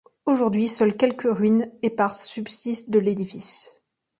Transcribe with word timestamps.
Aujourd'hui, 0.25 0.67
seules 0.67 0.97
quelques 0.97 1.31
ruines 1.31 1.71
éparses 1.83 2.25
subsistent 2.25 2.89
de 2.89 2.97
l'édifice. 2.97 3.83